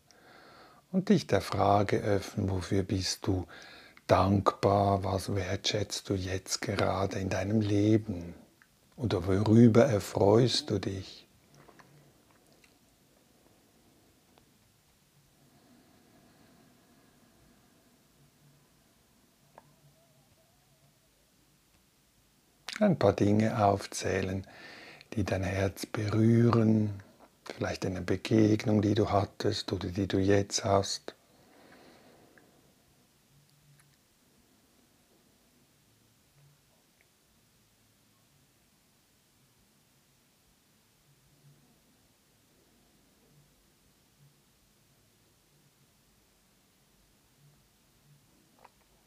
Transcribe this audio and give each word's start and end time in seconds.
und 0.92 1.08
dich 1.08 1.28
der 1.28 1.40
Frage 1.40 2.00
öffnen, 2.00 2.50
wofür 2.50 2.84
bist 2.84 3.26
du 3.26 3.48
dankbar, 4.08 5.06
was 5.06 5.34
wertschätzt 5.34 6.10
du 6.10 6.14
jetzt 6.14 6.62
gerade 6.62 7.20
in 7.20 7.30
deinem 7.30 7.62
Leben 7.62 8.34
oder 8.98 9.28
worüber 9.28 9.86
erfreust 9.86 10.70
du 10.70 10.80
dich. 10.80 11.25
Ein 22.80 23.00
paar 23.00 23.14
Dinge 23.14 23.64
aufzählen, 23.64 24.46
die 25.14 25.24
dein 25.24 25.44
Herz 25.44 25.86
berühren, 25.86 27.02
vielleicht 27.46 27.86
eine 27.86 28.02
Begegnung, 28.02 28.82
die 28.82 28.96
du 28.96 29.12
hattest 29.12 29.72
oder 29.72 29.88
die 29.88 30.08
du 30.08 30.18
jetzt 30.18 30.66
hast. 30.66 31.16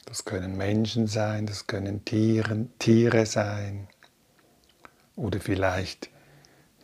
Das 0.06 0.17
können 0.28 0.58
Menschen 0.58 1.06
sein, 1.06 1.46
das 1.46 1.66
können 1.66 2.04
Tieren, 2.04 2.70
Tiere 2.78 3.24
sein 3.24 3.88
oder 5.16 5.40
vielleicht 5.40 6.10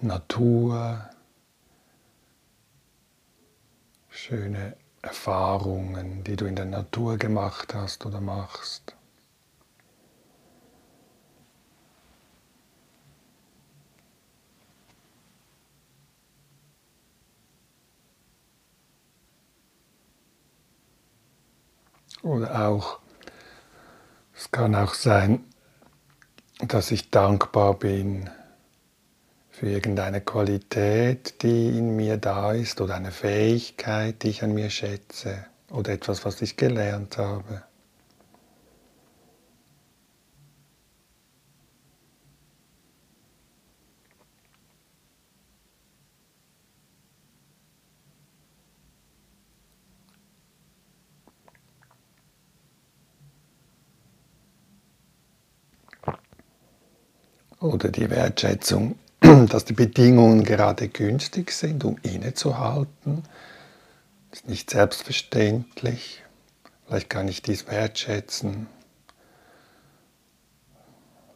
Natur, 0.01 1.11
schöne 4.09 4.79
Erfahrungen, 5.03 6.25
die 6.25 6.37
du 6.37 6.47
in 6.47 6.57
der 6.57 6.65
Natur 6.65 7.19
gemacht 7.19 7.75
hast 7.75 8.07
oder 8.07 8.23
machst. 8.23 8.97
Oder 22.23 22.71
auch 22.71 23.04
es 24.45 24.51
kann 24.51 24.75
auch 24.75 24.93
sein, 24.93 25.43
dass 26.59 26.91
ich 26.91 27.11
dankbar 27.11 27.79
bin 27.79 28.29
für 29.51 29.69
irgendeine 29.69 30.21
Qualität, 30.21 31.43
die 31.43 31.79
in 31.79 31.97
mir 31.97 32.19
da 32.19 32.53
ist 32.53 32.83
oder 32.83 32.97
eine 32.97 33.11
Fähigkeit, 33.11 34.23
die 34.23 34.29
ich 34.29 34.43
an 34.43 34.53
mir 34.53 34.69
schätze 34.69 35.47
oder 35.71 35.93
etwas, 35.93 36.27
was 36.27 36.43
ich 36.43 36.59
gelernt 36.59 37.17
habe. 37.17 37.63
Oder 57.65 57.89
die 57.89 58.11
Wertschätzung, 58.11 58.99
dass 59.21 59.65
die 59.65 59.73
Bedingungen 59.73 60.45
gerade 60.45 60.89
günstig 60.89 61.51
sind, 61.51 61.83
um 61.83 61.97
innezuhalten. 62.03 63.23
Ist 64.31 64.49
nicht 64.49 64.71
selbstverständlich. 64.71 66.23
Vielleicht 66.87 67.09
kann 67.09 67.27
ich 67.27 67.41
dies 67.41 67.67
wertschätzen, 67.67 68.67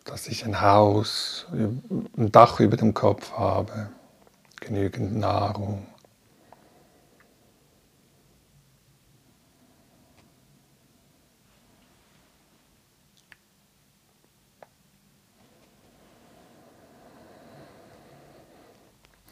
dass 0.05 0.29
ich 0.29 0.45
ein 0.45 0.61
Haus, 0.61 1.47
ein 1.53 2.31
Dach 2.31 2.61
über 2.61 2.77
dem 2.77 2.93
Kopf 2.93 3.33
habe, 3.33 3.89
genügend 4.61 5.17
Nahrung. 5.17 5.87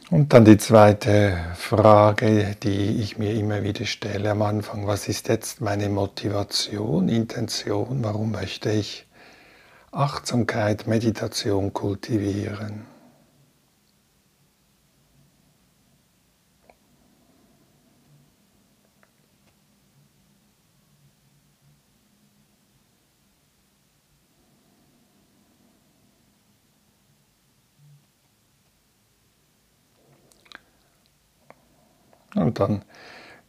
Und 0.08 0.32
dann 0.32 0.44
die 0.44 0.56
zweite 0.56 1.36
Frage, 1.56 2.54
die 2.62 3.00
ich 3.02 3.18
mir 3.18 3.34
immer 3.34 3.64
wieder 3.64 3.86
stelle 3.86 4.30
am 4.30 4.42
Anfang, 4.42 4.86
was 4.86 5.08
ist 5.08 5.26
jetzt 5.26 5.60
meine 5.60 5.88
Motivation, 5.88 7.08
Intention, 7.08 8.04
warum 8.04 8.30
möchte 8.30 8.70
ich 8.70 9.04
Achtsamkeit, 9.90 10.86
Meditation 10.86 11.72
kultivieren? 11.72 12.95
Und 32.36 32.60
dann 32.60 32.82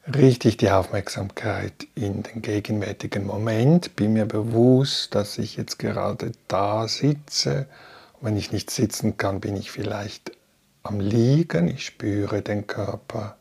richte 0.07 0.47
ich 0.47 0.57
die 0.57 0.71
Aufmerksamkeit 0.71 1.87
in 1.93 2.23
den 2.23 2.41
gegenwärtigen 2.41 3.25
Moment, 3.25 3.95
bin 3.95 4.13
mir 4.13 4.25
bewusst, 4.25 5.13
dass 5.13 5.37
ich 5.37 5.57
jetzt 5.57 5.77
gerade 5.77 6.31
da 6.47 6.87
sitze. 6.87 7.67
Und 8.13 8.27
wenn 8.29 8.37
ich 8.37 8.51
nicht 8.51 8.71
sitzen 8.71 9.17
kann, 9.17 9.41
bin 9.41 9.57
ich 9.57 9.69
vielleicht 9.71 10.31
am 10.83 11.01
Liegen, 11.01 11.67
ich 11.67 11.85
spüre 11.85 12.41
den 12.41 12.65
Körper 12.65 13.35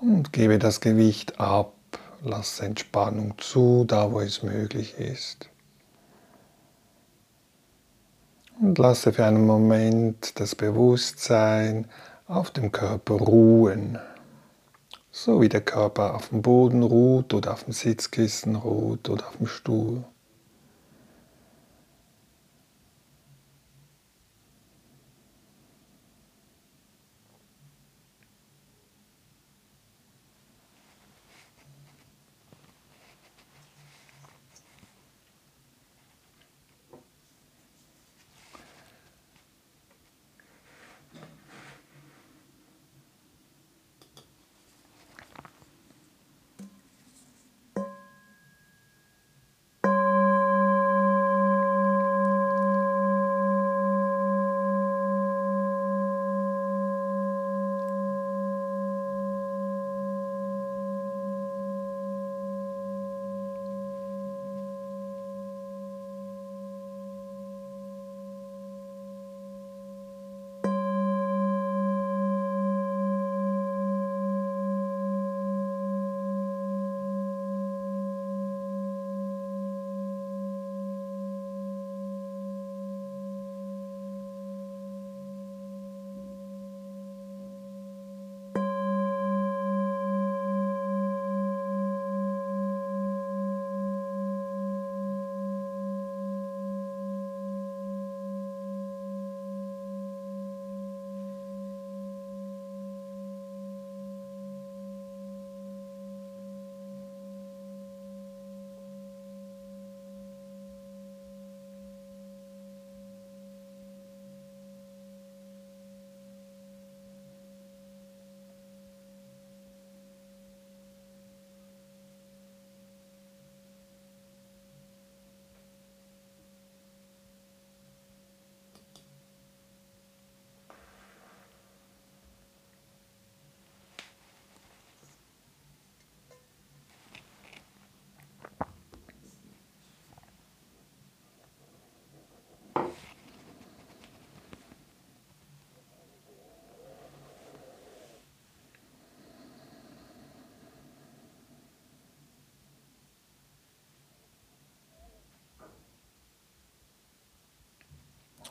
und 0.00 0.32
gebe 0.32 0.58
das 0.58 0.80
Gewicht 0.80 1.38
ab, 1.38 1.72
lasse 2.24 2.64
Entspannung 2.64 3.34
zu, 3.38 3.84
da 3.86 4.10
wo 4.10 4.20
es 4.20 4.42
möglich 4.42 4.98
ist. 4.98 5.48
Und 8.60 8.78
lasse 8.78 9.12
für 9.12 9.24
einen 9.24 9.46
Moment 9.46 10.40
das 10.40 10.54
Bewusstsein 10.56 11.86
auf 12.26 12.50
dem 12.50 12.72
Körper 12.72 13.14
ruhen. 13.14 13.98
So 15.14 15.42
wie 15.42 15.50
der 15.50 15.60
Körper 15.60 16.14
auf 16.14 16.30
dem 16.30 16.40
Boden 16.40 16.82
ruht 16.82 17.34
oder 17.34 17.52
auf 17.52 17.64
dem 17.64 17.74
Sitzkissen 17.74 18.56
ruht 18.56 19.10
oder 19.10 19.28
auf 19.28 19.36
dem 19.36 19.46
Stuhl. 19.46 20.04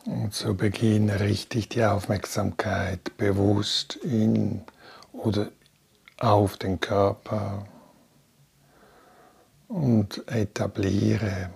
Und 0.06 0.34
zu 0.34 0.56
Beginn 0.56 1.10
richte 1.10 1.60
ich 1.60 1.70
die 1.70 1.84
Aufmerksamkeit 1.84 3.18
bewusst 3.18 3.96
in 3.98 4.64
oder 5.14 5.52
auf 6.18 6.58
den 6.58 6.80
Körper 6.80 7.66
und 9.68 10.28
etabliere 10.28 11.52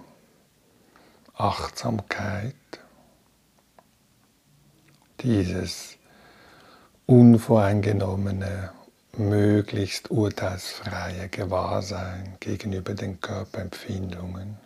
Achtsamkeit, 1.33 2.56
dieses 5.21 5.97
unvoreingenommene, 7.07 8.71
möglichst 9.18 10.12
urteilsfreie 10.12 11.30
Gewahrsein 11.30 12.38
gegenüber 12.39 12.94
den 12.94 13.19
Körperempfindungen. 13.21 14.57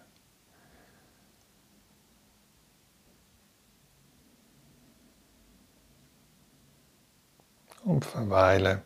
Und 7.86 8.06
verweile 8.06 8.82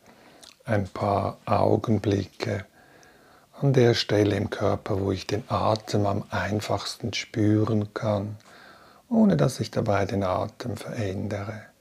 ein 0.66 0.88
paar 0.88 1.38
Augenblicke 1.46 2.66
an 3.60 3.74
der 3.74 3.94
Stelle 3.94 4.36
im 4.36 4.50
Körper, 4.50 5.02
wo 5.02 5.12
ich 5.12 5.28
den 5.28 5.44
Atem 5.50 6.06
am 6.06 6.24
einfachsten 6.30 7.14
spüren 7.14 7.94
kann, 7.94 8.38
ohne 9.10 9.38
dass 9.38 9.60
ich 9.60 9.72
dabei 9.72 10.06
den 10.06 10.24
Atem 10.24 10.78
verändere. 10.78 11.73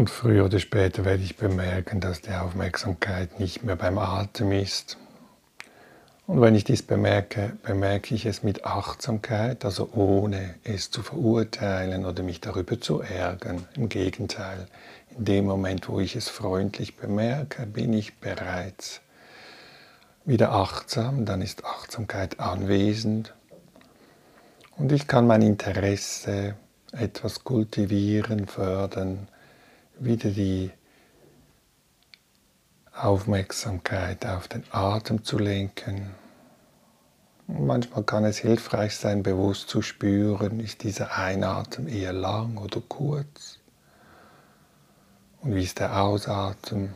Und 0.00 0.08
früher 0.08 0.46
oder 0.46 0.58
später 0.60 1.04
werde 1.04 1.22
ich 1.22 1.36
bemerken, 1.36 2.00
dass 2.00 2.22
die 2.22 2.32
Aufmerksamkeit 2.32 3.38
nicht 3.38 3.64
mehr 3.64 3.76
beim 3.76 3.98
Atem 3.98 4.50
ist. 4.50 4.96
Und 6.26 6.40
wenn 6.40 6.54
ich 6.54 6.64
dies 6.64 6.82
bemerke, 6.82 7.58
bemerke 7.62 8.14
ich 8.14 8.24
es 8.24 8.42
mit 8.42 8.64
Achtsamkeit, 8.64 9.62
also 9.62 9.90
ohne 9.92 10.54
es 10.64 10.90
zu 10.90 11.02
verurteilen 11.02 12.06
oder 12.06 12.22
mich 12.22 12.40
darüber 12.40 12.80
zu 12.80 13.02
ärgern. 13.02 13.68
Im 13.74 13.90
Gegenteil, 13.90 14.68
in 15.18 15.26
dem 15.26 15.44
Moment, 15.44 15.86
wo 15.90 16.00
ich 16.00 16.16
es 16.16 16.30
freundlich 16.30 16.96
bemerke, 16.96 17.66
bin 17.66 17.92
ich 17.92 18.20
bereits 18.20 19.02
wieder 20.24 20.52
achtsam, 20.52 21.26
dann 21.26 21.42
ist 21.42 21.66
Achtsamkeit 21.66 22.40
anwesend 22.40 23.34
und 24.78 24.92
ich 24.92 25.06
kann 25.06 25.26
mein 25.26 25.42
Interesse 25.42 26.54
etwas 26.90 27.44
kultivieren, 27.44 28.46
fördern, 28.46 29.28
wieder 30.00 30.30
die 30.30 30.70
Aufmerksamkeit 32.92 34.26
auf 34.26 34.48
den 34.48 34.64
Atem 34.72 35.24
zu 35.24 35.38
lenken. 35.38 36.10
Manchmal 37.46 38.04
kann 38.04 38.24
es 38.24 38.38
hilfreich 38.38 38.96
sein, 38.96 39.22
bewusst 39.22 39.68
zu 39.68 39.82
spüren, 39.82 40.60
ist 40.60 40.82
dieser 40.82 41.16
Einatmen 41.16 41.88
eher 41.88 42.12
lang 42.12 42.56
oder 42.56 42.80
kurz? 42.80 43.58
Und 45.40 45.54
wie 45.54 45.64
ist 45.64 45.78
der 45.78 46.00
Ausatmen? 46.02 46.94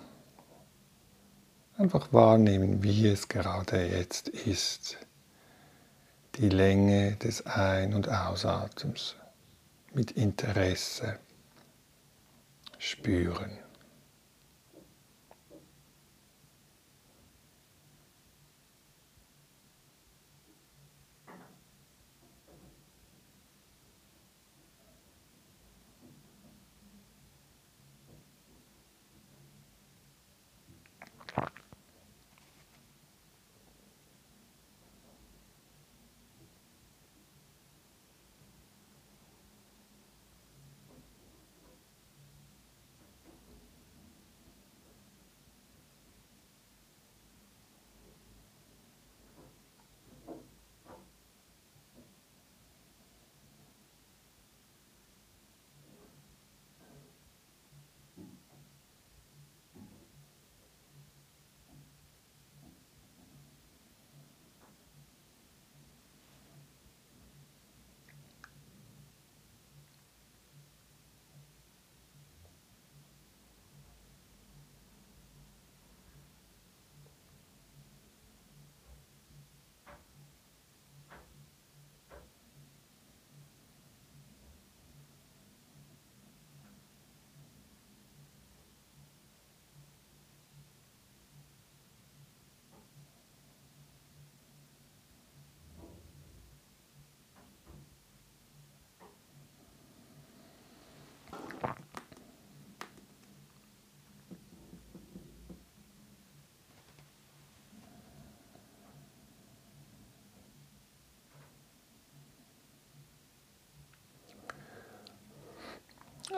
Einfach 1.77 2.13
wahrnehmen, 2.13 2.83
wie 2.83 3.09
es 3.09 3.29
gerade 3.29 3.87
jetzt 3.87 4.29
ist. 4.29 4.97
Die 6.37 6.49
Länge 6.49 7.17
des 7.17 7.47
Ein- 7.47 7.95
und 7.95 8.09
Ausatems 8.09 9.17
mit 9.93 10.13
Interesse 10.13 11.19
spüren. 12.79 13.64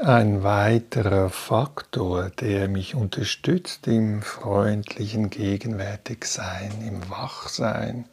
Ein 0.02 0.42
weiterer 0.42 1.30
Faktor, 1.30 2.28
der 2.28 2.68
mich 2.68 2.94
unterstützt 2.94 3.86
im 3.86 4.20
freundlichen 4.20 5.30
Gegenwärtigsein, 5.30 6.70
im 6.86 7.08
Wachsein, 7.08 8.04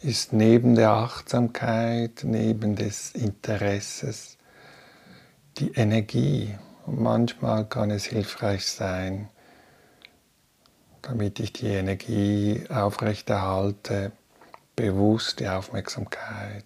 ist 0.00 0.32
neben 0.32 0.74
der 0.74 0.90
Achtsamkeit, 0.90 2.22
neben 2.24 2.74
des 2.74 3.12
Interesses 3.12 4.36
die 5.58 5.70
Energie. 5.74 6.56
Manchmal 6.86 7.68
kann 7.68 7.92
es 7.92 8.04
hilfreich 8.04 8.66
sein, 8.66 9.28
damit 11.02 11.38
ich 11.38 11.52
die 11.52 11.68
Energie 11.68 12.64
aufrechterhalte, 12.68 14.10
bewusst 14.74 15.38
die 15.38 15.48
Aufmerksamkeit 15.48 16.64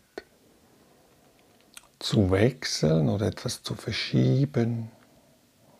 zu 1.99 2.31
wechseln 2.31 3.09
oder 3.09 3.27
etwas 3.27 3.63
zu 3.63 3.75
verschieben. 3.75 4.91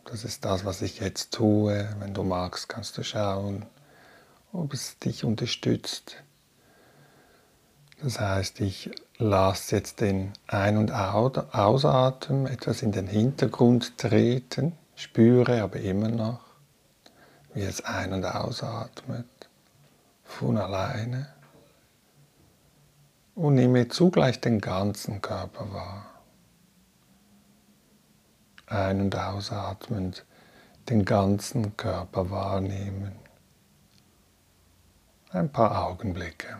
Das 0.05 0.23
ist 0.23 0.45
das, 0.45 0.65
was 0.65 0.81
ich 0.81 0.99
jetzt 0.99 1.33
tue. 1.33 1.87
Wenn 1.99 2.13
du 2.13 2.23
magst, 2.23 2.69
kannst 2.69 2.97
du 2.97 3.03
schauen, 3.03 3.65
ob 4.53 4.73
es 4.73 4.97
dich 4.99 5.23
unterstützt. 5.23 6.23
Das 8.01 8.19
heißt, 8.19 8.59
ich 8.61 8.91
lasse 9.17 9.75
jetzt 9.75 10.01
den 10.01 10.33
Ein- 10.47 10.77
und 10.77 10.91
Ausatmen 10.91 12.45
etwas 12.45 12.83
in 12.83 12.91
den 12.91 13.07
Hintergrund 13.07 13.97
treten, 13.97 14.77
spüre 14.95 15.61
aber 15.63 15.79
immer 15.79 16.09
noch, 16.09 16.41
wie 17.53 17.63
es 17.63 17.83
ein- 17.83 18.13
und 18.13 18.25
ausatmet 18.25 19.25
von 20.23 20.57
alleine 20.57 21.27
und 23.37 23.53
nehme 23.53 23.87
zugleich 23.87 24.41
den 24.41 24.59
ganzen 24.59 25.21
Körper 25.21 25.71
wahr. 25.71 26.05
Ein- 28.65 29.01
und 29.01 29.15
ausatmend 29.15 30.25
den 30.89 31.05
ganzen 31.05 31.77
Körper 31.77 32.31
wahrnehmen. 32.31 33.11
Ein 35.29 35.51
paar 35.51 35.87
Augenblicke. 35.87 36.57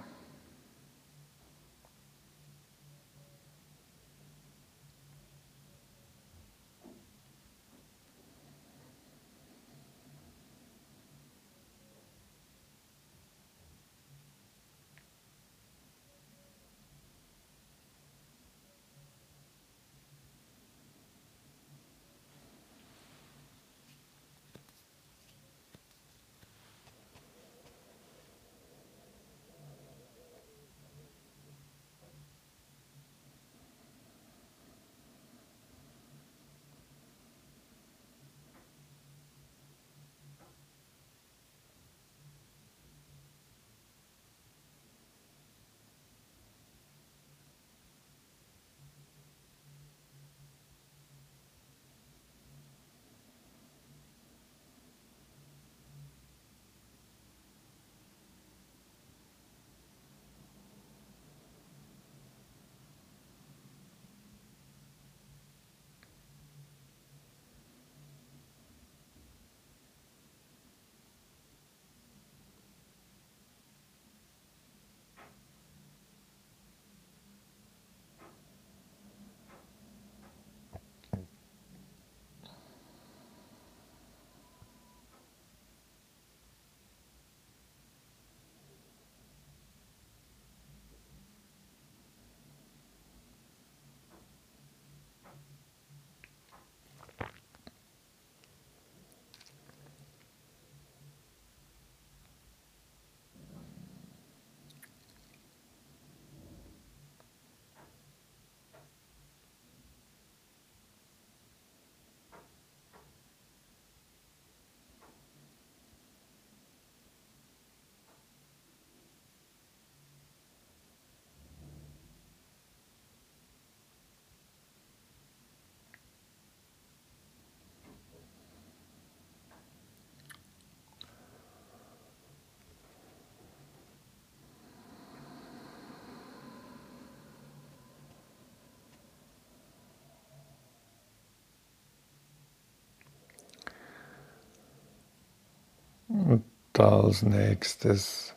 Als 146.86 147.24
nächstes 147.24 148.34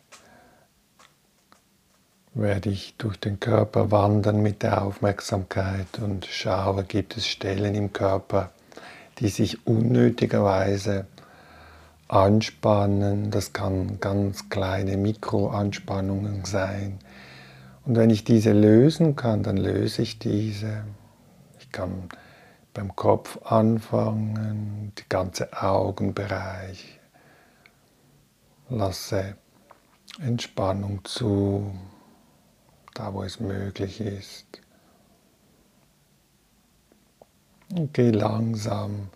werde 2.35 2.71
ich 2.71 2.95
durch 2.97 3.19
den 3.19 3.41
Körper 3.41 3.91
wandern 3.91 4.41
mit 4.41 4.63
der 4.63 4.83
Aufmerksamkeit 4.83 5.99
und 6.01 6.27
schaue, 6.27 6.85
gibt 6.85 7.17
es 7.17 7.27
Stellen 7.27 7.75
im 7.75 7.93
Körper, 7.93 8.51
die 9.19 9.29
sich 9.29 9.67
unnötigerweise 9.67 11.07
anspannen. 12.09 13.31
Das 13.31 13.53
kann 13.53 13.99
ganz 14.01 14.49
kleine 14.49 14.97
Mikroanspannungen 14.97 16.45
sein. 16.45 16.99
Und 17.85 17.97
wenn 17.97 18.11
ich 18.11 18.25
diese 18.25 18.53
lösen 18.53 19.17
kann, 19.17 19.43
dann 19.43 19.57
löse 19.57 20.03
ich 20.03 20.19
diese. 20.19 20.85
Ich 21.59 21.73
kann 21.73 22.09
beim 22.75 22.95
Kopf 22.95 23.39
anfangen, 23.45 24.93
die 24.99 25.09
ganze 25.09 25.61
Augenbereich. 25.61 27.00
Lasse 28.71 29.37
Entspannung 30.21 31.05
zu, 31.05 31.75
da 32.95 33.13
wo 33.13 33.25
es 33.25 33.41
möglich 33.41 34.01
ist. 34.01 34.47
Und 37.75 37.93
gehe 37.95 38.13
langsam 38.13 39.09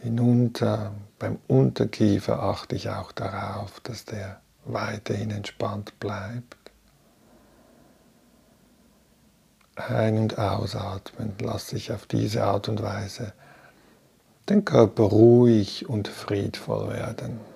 hinunter. 0.00 0.92
Beim 1.20 1.38
Unterkiefer 1.46 2.42
achte 2.42 2.74
ich 2.74 2.90
auch 2.90 3.12
darauf, 3.12 3.78
dass 3.80 4.04
der 4.04 4.40
weiterhin 4.64 5.30
entspannt 5.30 5.98
bleibt. 6.00 6.56
Ein- 9.76 10.18
und 10.18 10.38
ausatmen 10.38 11.34
lasse 11.40 11.76
ich 11.76 11.92
auf 11.92 12.06
diese 12.06 12.44
Art 12.44 12.68
und 12.68 12.82
Weise 12.82 13.32
den 14.48 14.64
Körper 14.64 15.04
ruhig 15.04 15.88
und 15.88 16.08
friedvoll 16.08 16.90
werden. 16.90 17.51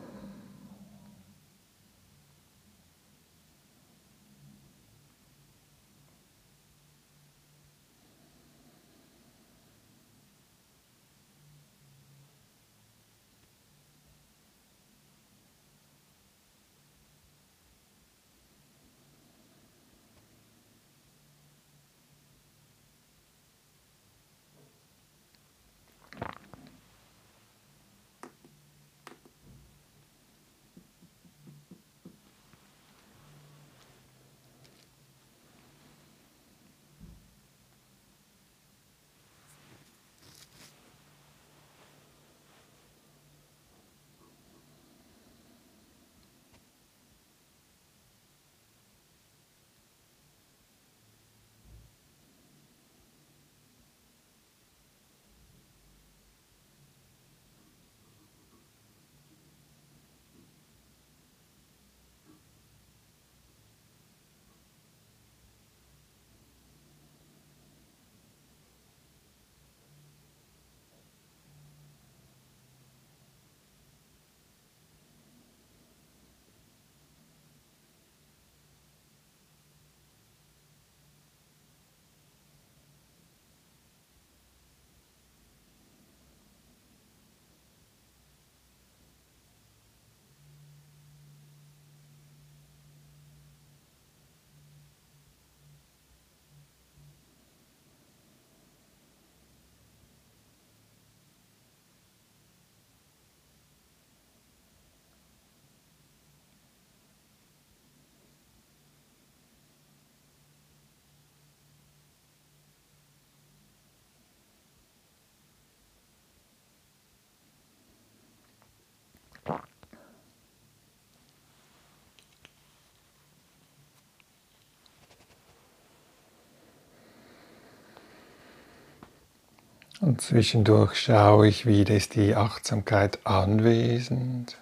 Und 130.00 130.20
zwischendurch 130.20 131.00
schaue 131.00 131.48
ich, 131.48 131.64
wieder 131.64 131.94
ist 131.94 132.16
die 132.16 132.34
Achtsamkeit 132.34 133.18
anwesend. 133.24 134.58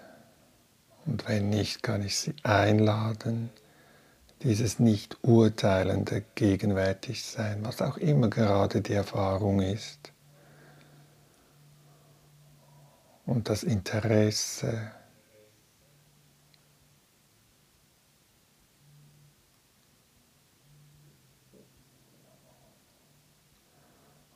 Und 1.05 1.27
wenn 1.27 1.49
nicht, 1.49 1.83
kann 1.83 2.03
ich 2.03 2.17
sie 2.17 2.33
einladen, 2.43 3.49
dieses 4.43 4.79
nicht 4.79 5.17
urteilende 5.23 6.23
Gegenwärtigsein, 6.35 7.65
was 7.65 7.81
auch 7.81 7.97
immer 7.97 8.29
gerade 8.29 8.81
die 8.81 8.93
Erfahrung 8.93 9.61
ist. 9.61 10.13
Und 13.25 13.49
das 13.49 13.63
Interesse 13.63 14.91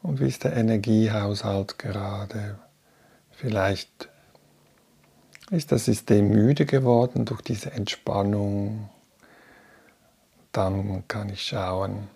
Und 0.01 0.19
wie 0.19 0.27
ist 0.27 0.43
der 0.43 0.55
Energiehaushalt 0.55 1.77
gerade? 1.77 2.57
Vielleicht 3.31 4.09
ist 5.51 5.71
das 5.71 5.85
System 5.85 6.29
müde 6.29 6.65
geworden 6.65 7.25
durch 7.25 7.41
diese 7.41 7.71
Entspannung. 7.71 8.89
Dann 10.51 11.07
kann 11.07 11.29
ich 11.29 11.43
schauen, 11.43 12.07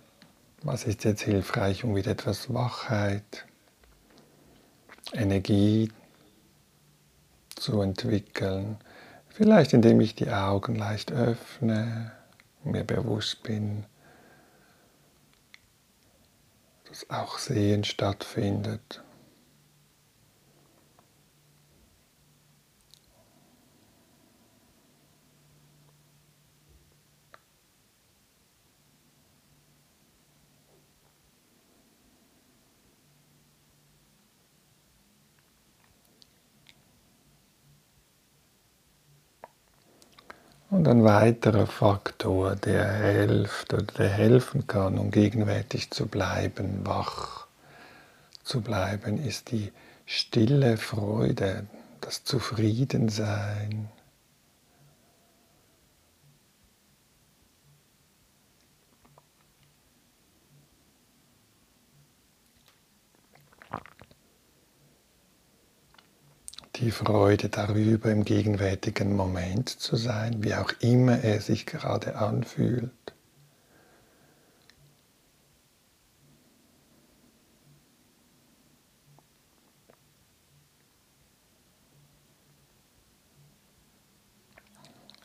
was 0.61 0.85
ist 0.85 1.03
jetzt 1.03 1.21
hilfreich, 1.21 1.83
um 1.83 1.95
wieder 1.95 2.11
etwas 2.11 2.53
Wachheit, 2.53 3.45
Energie 5.11 5.91
zu 7.55 7.81
entwickeln. 7.81 8.77
Vielleicht 9.29 9.73
indem 9.73 9.99
ich 9.99 10.15
die 10.15 10.29
Augen 10.29 10.75
leicht 10.75 11.11
öffne, 11.11 12.11
mir 12.63 12.83
bewusst 12.83 13.43
bin, 13.43 13.85
auch 17.09 17.37
Sehen 17.37 17.83
stattfindet. 17.83 19.02
Und 40.73 40.87
ein 40.87 41.03
weiterer 41.03 41.67
Faktor, 41.67 42.55
der 42.55 42.91
hilft 42.93 43.75
oder 43.75 43.83
der 43.83 44.09
helfen 44.09 44.65
kann, 44.65 44.97
um 44.97 45.11
gegenwärtig 45.11 45.91
zu 45.91 46.07
bleiben, 46.07 46.79
wach 46.83 47.45
zu 48.43 48.61
bleiben, 48.61 49.23
ist 49.23 49.51
die 49.51 49.71
stille 50.07 50.77
Freude, 50.77 51.67
das 52.01 52.23
Zufriedensein. 52.23 53.87
Die 66.75 66.91
Freude 66.91 67.49
darüber, 67.49 68.11
im 68.11 68.25
gegenwärtigen 68.25 69.15
Moment 69.15 69.69
zu 69.69 69.95
sein, 69.95 70.43
wie 70.43 70.55
auch 70.55 70.71
immer 70.79 71.23
er 71.23 71.39
sich 71.39 71.65
gerade 71.65 72.15
anfühlt. 72.15 72.91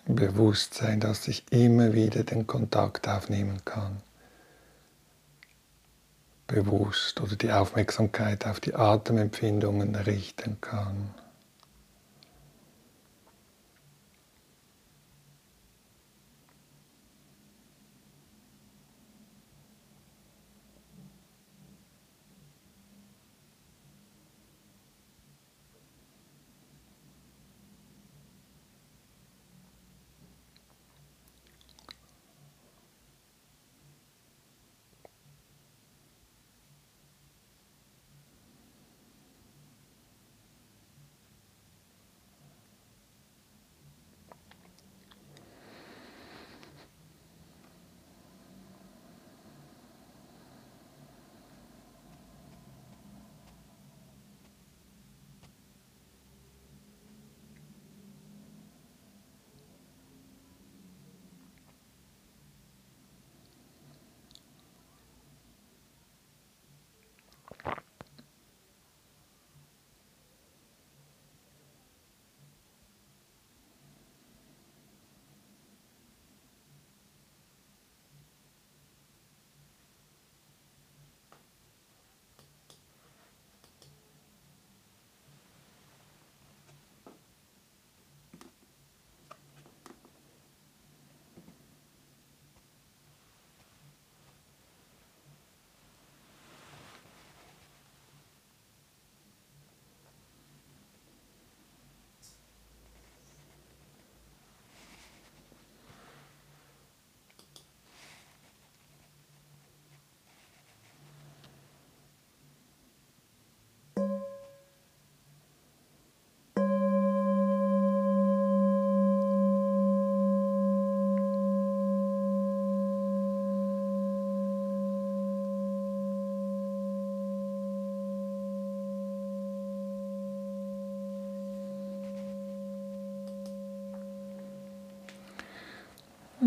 Bewusstsein, 0.06 1.00
dass 1.00 1.28
ich 1.28 1.44
immer 1.50 1.92
wieder 1.92 2.24
den 2.24 2.46
Kontakt 2.46 3.06
aufnehmen 3.08 3.62
kann. 3.64 4.02
Bewusst 6.46 7.20
oder 7.20 7.36
die 7.36 7.52
Aufmerksamkeit 7.52 8.46
auf 8.46 8.58
die 8.58 8.74
Atemempfindungen 8.74 9.94
richten 9.94 10.58
kann. 10.62 11.14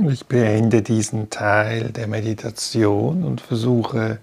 Ich 0.09 0.25
beende 0.25 0.81
diesen 0.81 1.29
Teil 1.29 1.91
der 1.91 2.07
Meditation 2.07 3.23
und 3.23 3.39
versuche 3.39 4.17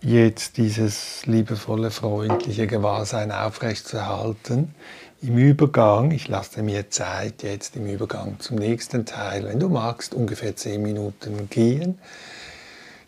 jetzt 0.00 0.56
dieses 0.56 1.26
liebevolle, 1.26 1.90
freundliche 1.90 2.66
Gewahrsein 2.66 3.30
aufrechtzuerhalten. 3.30 4.74
Im 5.20 5.36
Übergang, 5.36 6.12
ich 6.12 6.28
lasse 6.28 6.62
mir 6.62 6.88
Zeit 6.88 7.42
jetzt 7.42 7.76
im 7.76 7.86
Übergang 7.86 8.40
zum 8.40 8.56
nächsten 8.56 9.04
Teil, 9.04 9.44
wenn 9.44 9.60
du 9.60 9.68
magst, 9.68 10.14
ungefähr 10.14 10.56
zehn 10.56 10.80
Minuten 10.82 11.50
gehen. 11.50 11.98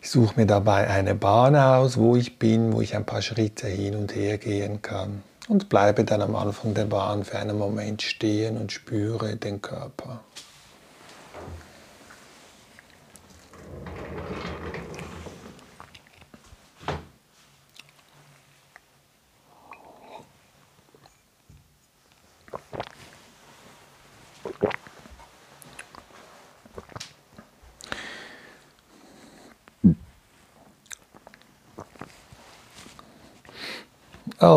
Ich 0.01 0.11
suche 0.11 0.39
mir 0.39 0.45
dabei 0.45 0.87
eine 0.87 1.15
Bahn 1.15 1.55
aus, 1.55 1.97
wo 1.97 2.15
ich 2.15 2.37
bin, 2.37 2.71
wo 2.71 2.81
ich 2.81 2.95
ein 2.95 3.05
paar 3.05 3.23
Schritte 3.23 3.67
hin 3.67 3.95
und 3.95 4.13
her 4.15 4.37
gehen 4.37 4.83
kann 4.83 5.23
und 5.47 5.69
bleibe 5.69 6.03
dann 6.03 6.21
am 6.21 6.35
Anfang 6.35 6.75
der 6.75 6.85
Bahn 6.85 7.23
für 7.23 7.39
einen 7.39 7.57
Moment 7.57 8.03
stehen 8.03 8.57
und 8.57 8.71
spüre 8.71 9.37
den 9.37 9.61
Körper. 9.61 10.21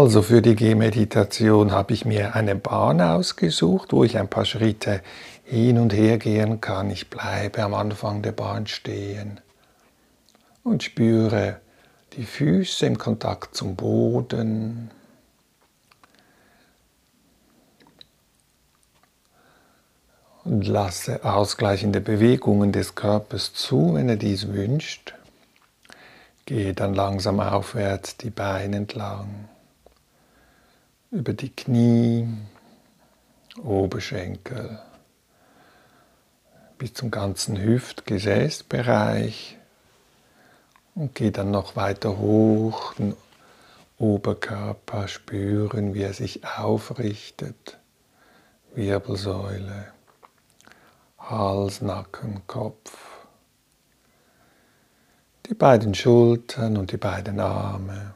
Also 0.09 0.23
für 0.23 0.41
die 0.41 0.57
Gehmeditation 0.57 1.71
habe 1.71 1.93
ich 1.93 2.07
mir 2.07 2.35
eine 2.35 2.55
Bahn 2.55 3.03
ausgesucht, 3.03 3.93
wo 3.93 4.05
ich 4.05 4.17
ein 4.17 4.27
paar 4.27 4.47
Schritte 4.47 5.03
hin 5.45 5.77
und 5.77 5.93
her 5.93 6.17
gehen 6.17 6.63
kann. 6.63 6.89
Ich 6.89 7.11
bleibe 7.11 7.63
am 7.63 7.75
Anfang 7.75 8.23
der 8.23 8.33
Bahn 8.33 8.67
stehen 8.67 9.39
und 10.65 10.83
spüre 10.83 11.61
die 12.15 12.25
Füße 12.25 12.87
im 12.87 12.97
Kontakt 12.97 13.55
zum 13.55 13.77
Boden. 13.77 14.91
Und 20.43 20.67
lasse 20.67 21.23
ausgleichende 21.23 22.01
Bewegungen 22.01 22.73
des 22.73 22.95
Körpers 22.95 23.53
zu, 23.53 23.93
wenn 23.93 24.09
er 24.09 24.17
dies 24.17 24.49
wünscht. 24.49 25.13
Gehe 26.47 26.73
dann 26.73 26.95
langsam 26.95 27.41
aufwärts 27.41 28.17
die 28.17 28.31
Beine 28.31 28.79
entlang 28.79 29.51
über 31.11 31.33
die 31.33 31.51
Knie, 31.51 32.29
Oberschenkel 33.63 34.79
bis 36.77 36.93
zum 36.95 37.11
ganzen 37.11 37.61
Hüftgesäßbereich 37.61 39.57
und 40.95 41.15
gehe 41.15 41.33
dann 41.33 41.51
noch 41.51 41.77
weiter 41.77 42.19
hoch, 42.19 42.95
den 42.95 43.17
Oberkörper 43.99 45.09
spüren, 45.09 45.95
wie 45.95 46.03
er 46.03 46.13
sich 46.13 46.45
aufrichtet, 46.45 47.79
Wirbelsäule, 48.75 49.93
Hals, 51.19 51.81
Nacken, 51.81 52.43
Kopf, 52.47 52.97
die 55.47 55.55
beiden 55.55 55.95
Schultern 55.95 56.77
und 56.77 56.93
die 56.93 56.97
beiden 56.99 57.41
Arme 57.41 58.15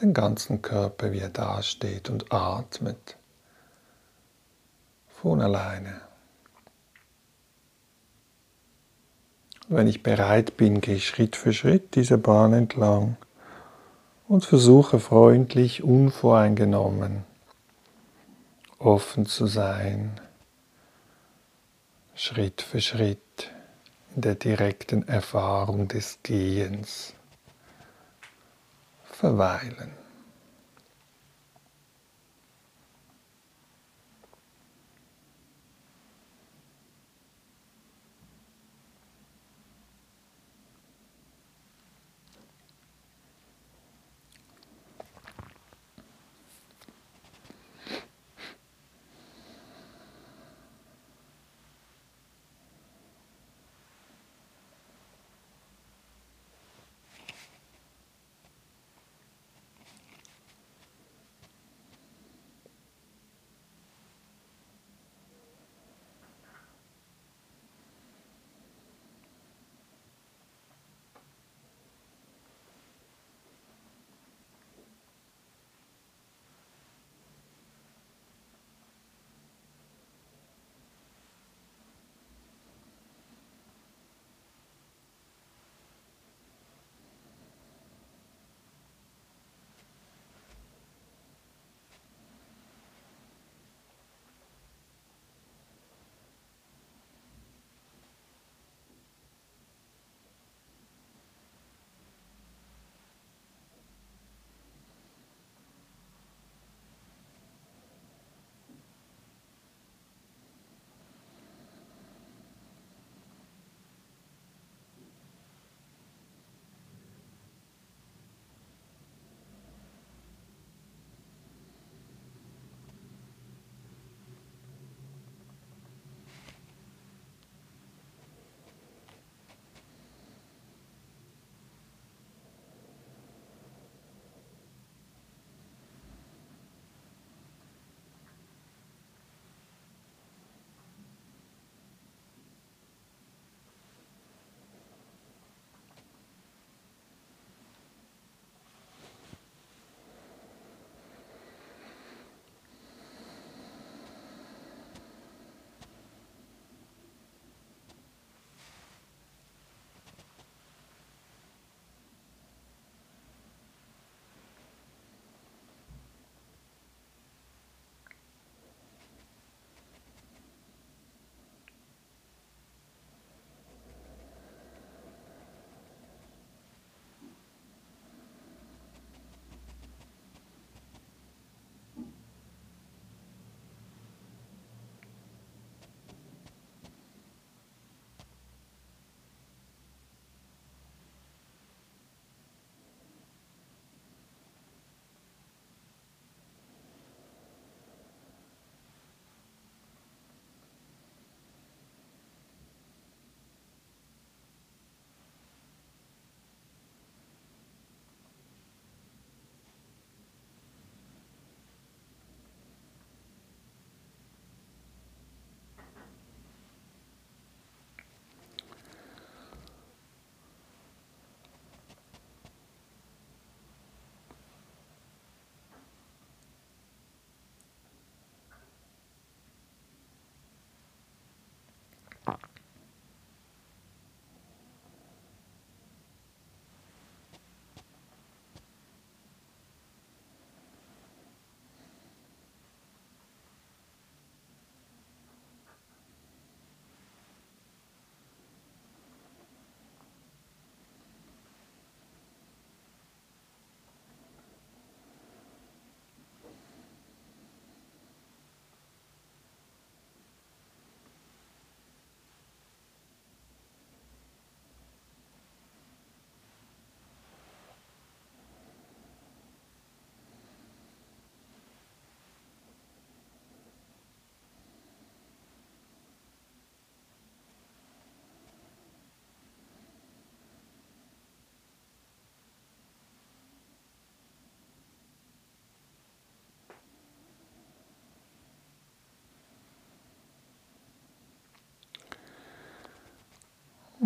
den 0.00 0.14
ganzen 0.14 0.62
Körper, 0.62 1.12
wie 1.12 1.20
er 1.20 1.30
dasteht 1.30 2.10
und 2.10 2.32
atmet. 2.32 3.16
Von 5.08 5.40
alleine. 5.40 6.00
Wenn 9.68 9.88
ich 9.88 10.02
bereit 10.04 10.56
bin, 10.56 10.80
gehe 10.80 10.96
ich 10.96 11.08
Schritt 11.08 11.34
für 11.34 11.52
Schritt 11.52 11.96
diese 11.96 12.18
Bahn 12.18 12.52
entlang 12.52 13.16
und 14.28 14.44
versuche 14.44 15.00
freundlich, 15.00 15.82
unvoreingenommen, 15.82 17.24
offen 18.78 19.26
zu 19.26 19.46
sein, 19.46 20.20
Schritt 22.14 22.62
für 22.62 22.80
Schritt 22.80 23.50
in 24.14 24.22
der 24.22 24.36
direkten 24.36 25.08
Erfahrung 25.08 25.88
des 25.88 26.20
Gehens 26.22 27.15
verweilen. 29.18 30.05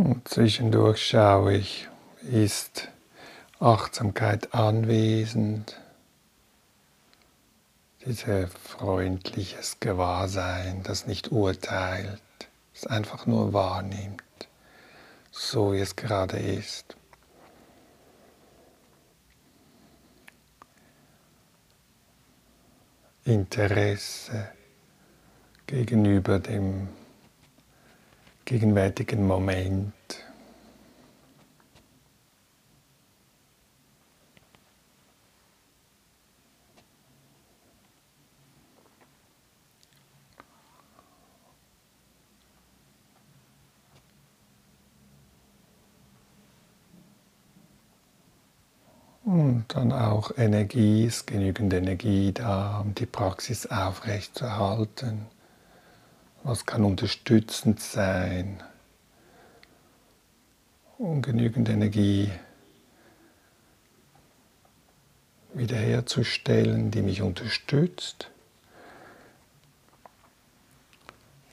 Und 0.03 0.27
zwischendurch 0.27 1.07
schaue 1.09 1.59
ich, 1.59 1.87
ist 2.23 2.89
Achtsamkeit 3.59 4.55
anwesend, 4.55 5.79
dieses 8.07 8.51
freundliches 8.55 9.79
Gewahrsein, 9.79 10.83
das 10.85 11.07
nicht 11.07 11.33
urteilt, 11.33 12.23
es 12.75 12.87
einfach 12.87 13.27
nur 13.27 13.53
wahrnimmt, 13.53 14.23
so 15.33 15.75
wie 15.75 15.81
es 15.81 15.97
gerade 15.97 16.39
ist. 16.39 16.97
Interesse 23.27 24.49
gegenüber 25.67 26.39
dem 26.39 26.89
gegenwärtigen 28.51 29.29
Moment. 29.29 29.93
Und 49.25 49.67
dann 49.69 49.93
auch 49.93 50.33
Energie, 50.37 51.05
ist 51.05 51.29
genügend 51.29 51.73
Energie 51.73 52.33
da, 52.33 52.81
um 52.81 52.97
die 52.97 53.07
Praxis 53.07 53.67
aufrechtzuerhalten. 53.67 55.27
Was 56.43 56.65
kann 56.65 56.85
unterstützend 56.85 57.81
sein, 57.81 58.63
um 60.99 61.23
genügend 61.23 61.69
Energie 61.69 62.31
wiederherzustellen, 65.55 66.91
die 66.91 67.03
mich 67.03 67.23
unterstützt, 67.23 68.31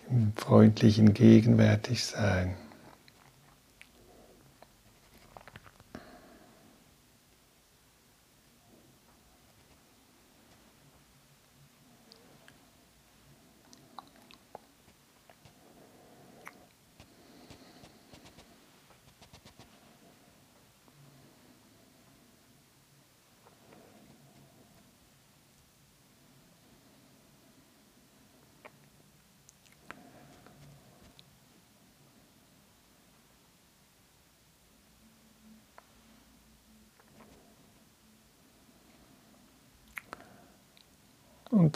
im 0.09 0.33
freundlichen 0.35 1.13
Gegenwärtigsein. 1.13 2.49
Und 2.49 2.66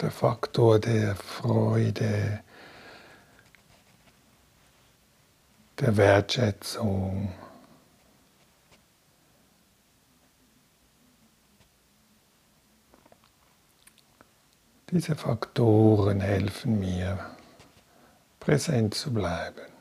der 0.02 0.10
Faktor 0.10 0.78
der 0.80 1.14
Freude, 1.14 2.40
der 5.78 5.96
Wertschätzung, 5.96 7.32
Diese 14.90 15.16
Faktoren 15.16 16.20
helfen 16.20 16.78
mir, 16.78 17.18
präsent 18.40 18.92
zu 18.92 19.10
bleiben. 19.10 19.71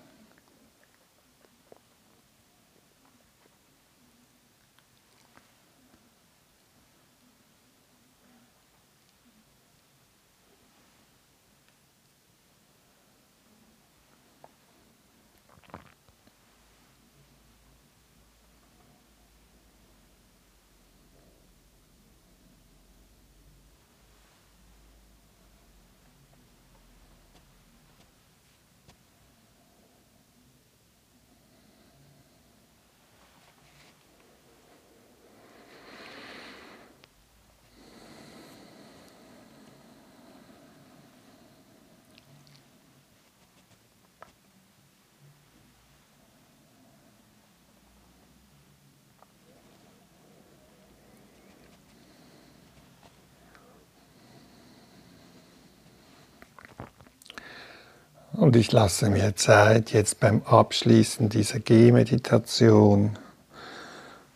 Und 58.51 58.57
ich 58.57 58.73
lasse 58.73 59.09
mir 59.09 59.33
Zeit 59.37 59.93
jetzt 59.93 60.19
beim 60.19 60.41
Abschließen 60.43 61.29
dieser 61.29 61.61
Gehmeditation 61.61 63.11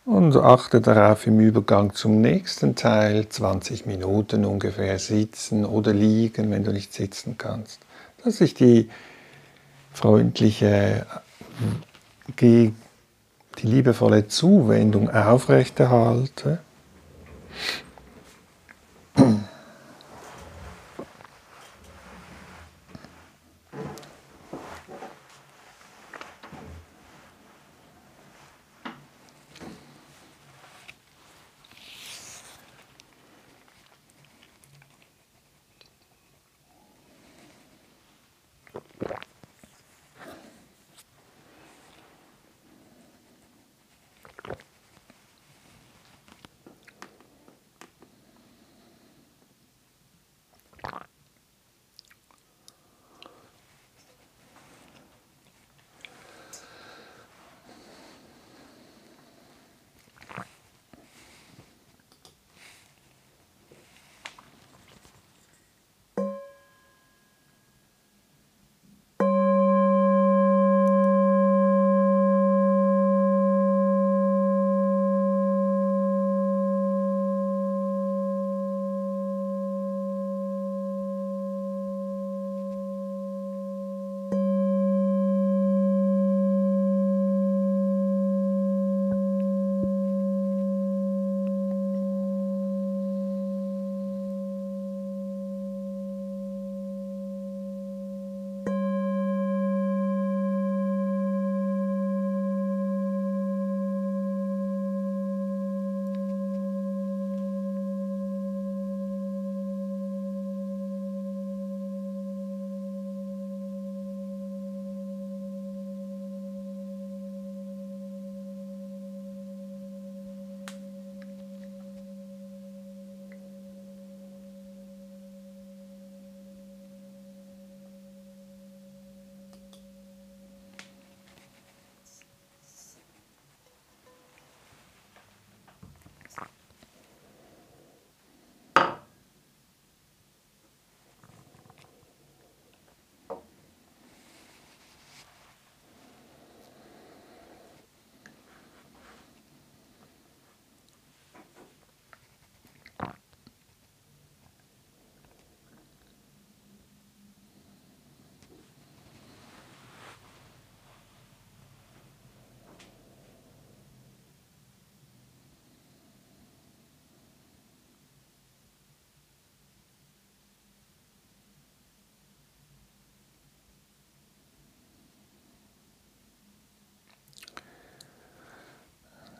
und 0.06 0.34
achte 0.38 0.80
darauf 0.80 1.26
im 1.26 1.38
Übergang 1.38 1.92
zum 1.92 2.22
nächsten 2.22 2.76
Teil, 2.76 3.28
20 3.28 3.84
Minuten 3.84 4.46
ungefähr 4.46 4.98
sitzen 4.98 5.66
oder 5.66 5.92
liegen, 5.92 6.50
wenn 6.50 6.64
du 6.64 6.72
nicht 6.72 6.94
sitzen 6.94 7.36
kannst, 7.36 7.80
dass 8.24 8.40
ich 8.40 8.54
die 8.54 8.88
freundliche, 9.92 11.04
die 12.40 12.72
liebevolle 13.60 14.28
Zuwendung 14.28 15.10
aufrechterhalte 15.10 16.60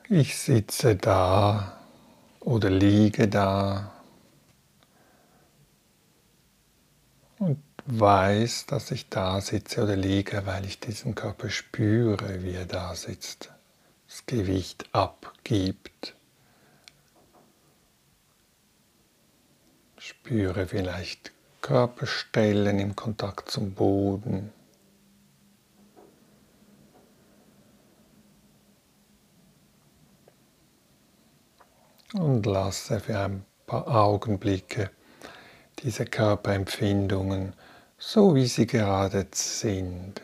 Ich 0.08 0.38
sitze 0.38 0.94
da 0.94 1.80
oder 2.38 2.70
liege 2.70 3.26
da 3.26 3.92
und 7.40 7.60
weiß, 7.86 8.66
dass 8.66 8.92
ich 8.92 9.08
da 9.08 9.40
sitze 9.40 9.82
oder 9.82 9.96
liege, 9.96 10.46
weil 10.46 10.64
ich 10.64 10.78
diesen 10.78 11.16
Körper 11.16 11.50
spüre, 11.50 12.44
wie 12.44 12.52
er 12.52 12.66
da 12.66 12.94
sitzt, 12.94 13.50
das 14.06 14.24
Gewicht 14.26 14.88
abgibt. 14.92 16.14
Spüre 19.98 20.68
vielleicht 20.68 21.32
Körperstellen 21.62 22.78
im 22.78 22.94
Kontakt 22.94 23.50
zum 23.50 23.72
Boden. 23.72 24.52
Und 32.18 32.46
lasse 32.46 33.00
für 33.00 33.18
ein 33.18 33.44
paar 33.66 33.86
Augenblicke 33.88 34.90
diese 35.82 36.04
Körperempfindungen 36.04 37.54
so 37.98 38.34
wie 38.34 38.46
sie 38.46 38.66
gerade 38.66 39.26
sind. 39.32 40.20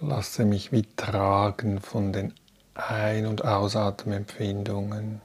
Lasse 0.00 0.44
mich 0.44 0.70
wie 0.70 0.82
tragen 0.82 1.80
von 1.80 2.12
den 2.12 2.32
Ein- 2.74 3.26
und 3.26 3.44
Ausatmempfindungen. 3.44 5.20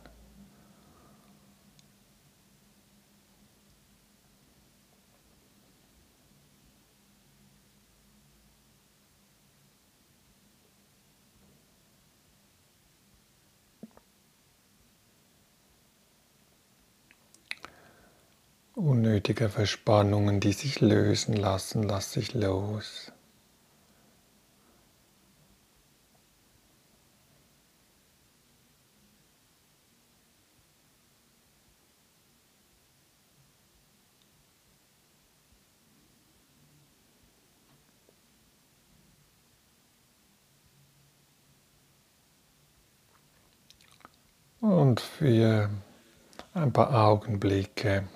Unnötige 18.75 19.49
Verspannungen, 19.49 20.39
die 20.39 20.51
sich 20.51 20.81
lösen 20.81 21.35
lassen, 21.35 21.83
lasse 21.83 22.19
ich 22.19 22.33
los. 22.33 23.11
Und 44.61 44.99
für 44.99 45.69
ein 46.55 46.73
paar 46.73 47.07
Augenblicke 47.07 48.07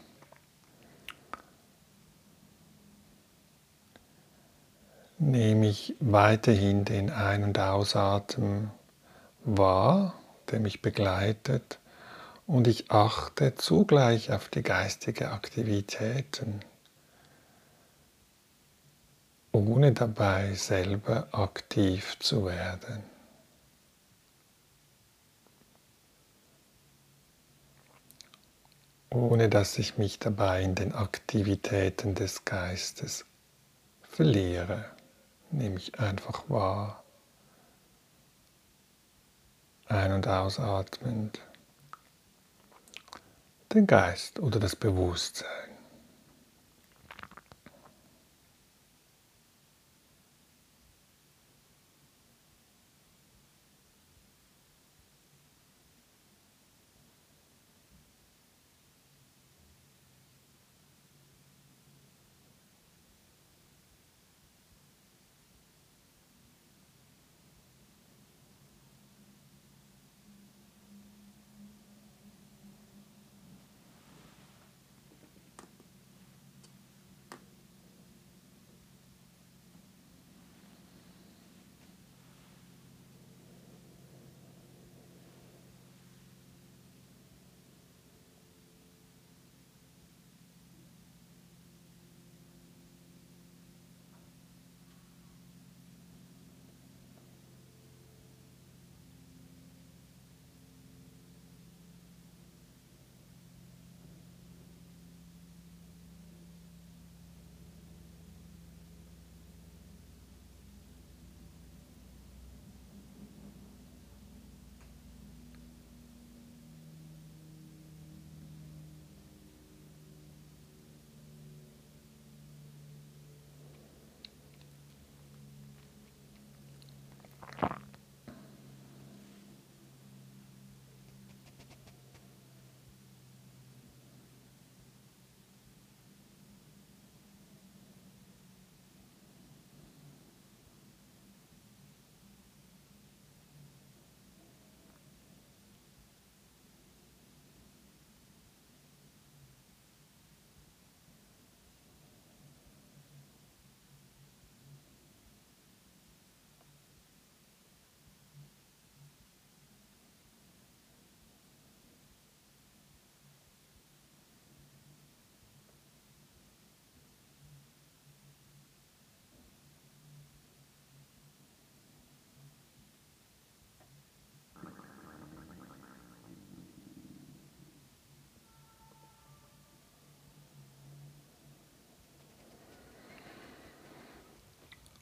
nehme 5.20 5.68
ich 5.68 5.96
weiterhin 6.00 6.86
den 6.86 7.10
Ein- 7.10 7.44
und 7.44 7.60
Ausatmen 7.60 8.72
wahr, 9.44 10.14
der 10.52 10.60
mich 10.60 10.82
begleitet, 10.82 11.80
und 12.46 12.68
ich 12.68 12.92
achte 12.92 13.56
zugleich 13.56 14.32
auf 14.32 14.48
die 14.48 14.64
geistige 14.64 15.32
Aktivitäten, 15.32 16.62
ohne 19.52 19.92
dabei 19.92 20.54
selber 20.54 21.28
aktiv 21.32 22.18
zu 22.20 22.46
werden. 22.46 23.04
ohne 29.10 29.50
dass 29.50 29.80
ich 29.80 29.98
mich 29.98 30.20
dabei 30.20 30.62
in 30.62 30.76
den 30.76 30.94
Aktivitäten 30.94 32.14
des 32.14 32.46
Geistes 32.46 33.26
verliere 34.04 34.86
nehme 35.52 35.78
ich 35.78 36.00
einfach 36.00 36.50
wahr. 36.50 37.04
Ein- 39.88 40.14
und 40.14 40.28
ausatmend. 40.28 41.40
Den 43.74 43.88
Geist 43.88 44.40
oder 44.40 44.60
das 44.60 44.76
Bewusstsein. 44.76 45.77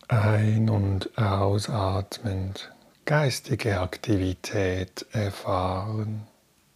Ein- 0.07 0.69
und 0.69 1.17
ausatmend 1.17 2.71
geistige 3.05 3.79
Aktivität 3.79 5.05
erfahren, 5.11 6.27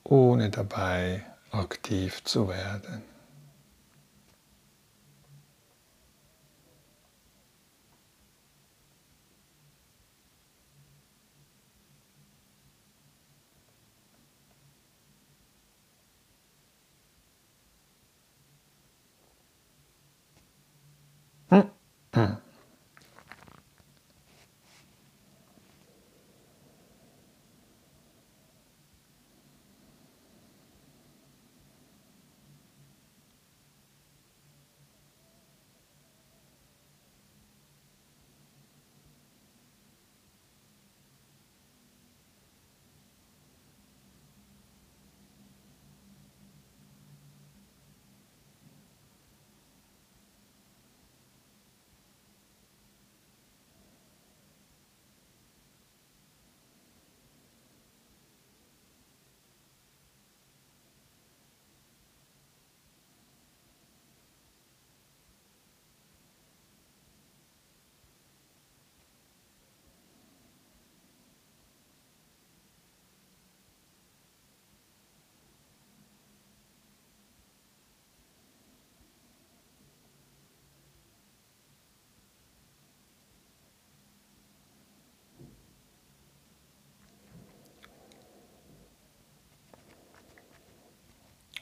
ohne 0.03 0.49
dabei 0.49 1.23
aktiv 1.51 2.23
zu 2.23 2.49
werden. 2.49 3.03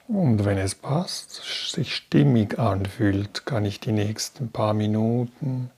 Und 0.08 0.46
wenn 0.46 0.58
es 0.58 0.74
passt, 0.74 1.44
sich 1.74 1.94
stimmig 1.94 2.58
anfühlt, 2.60 3.46
kann 3.46 3.66
ich 3.66 3.82
die 3.82 3.92
nächsten 3.92 4.50
paar 4.50 4.74
Minuten 4.74 5.70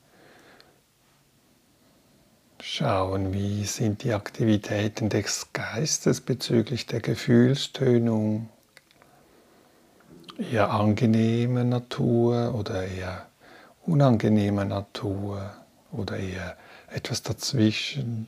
schauen, 2.61 3.33
wie 3.33 3.63
sind 3.63 4.03
die 4.03 4.13
Aktivitäten 4.13 5.09
des 5.09 5.51
Geistes 5.53 6.21
bezüglich 6.21 6.85
der 6.85 6.99
Gefühlstönung, 6.99 8.49
eher 10.37 10.69
angenehmer 10.69 11.63
Natur 11.63 12.53
oder 12.53 12.85
eher 12.85 13.27
unangenehmer 13.85 14.65
Natur 14.65 15.53
oder 15.91 16.17
eher 16.17 16.55
etwas 16.91 17.23
dazwischen, 17.23 18.27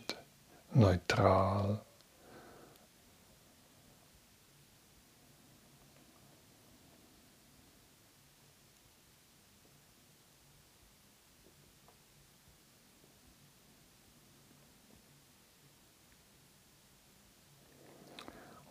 neutral. 0.74 1.80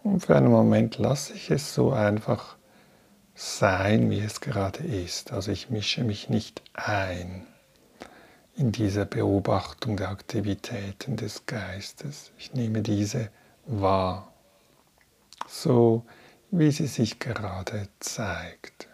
Und 0.02 0.20
für 0.20 0.36
einen 0.36 0.50
Moment 0.50 0.98
lasse 0.98 1.34
ich 1.34 1.50
es 1.50 1.74
so 1.74 1.92
einfach 1.92 2.56
sein, 3.34 4.10
wie 4.10 4.20
es 4.20 4.40
gerade 4.40 4.84
ist. 4.84 5.32
Also 5.32 5.50
ich 5.52 5.70
mische 5.70 6.04
mich 6.04 6.28
nicht 6.28 6.62
ein 6.74 7.46
in 8.54 8.72
diese 8.72 9.06
Beobachtung 9.06 9.96
der 9.96 10.10
Aktivitäten 10.10 11.16
des 11.16 11.46
Geistes. 11.46 12.32
Ich 12.36 12.52
nehme 12.52 12.82
diese 12.82 13.30
wahr, 13.64 14.34
so 15.48 16.04
wie 16.50 16.70
sie 16.70 16.86
sich 16.86 17.18
gerade 17.18 17.88
zeigt. 18.00 18.89